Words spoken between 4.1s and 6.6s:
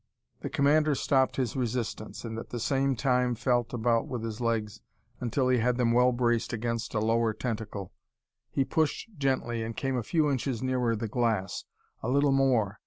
his legs until he had them well braced